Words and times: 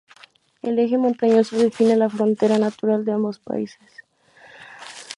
El 0.63 0.79
eje 0.79 0.97
montañoso 0.97 1.57
define 1.57 1.95
la 1.95 2.09
frontera 2.09 2.57
natural 2.57 3.05
de 3.05 3.11
ambos 3.11 3.37
países. 3.37 3.87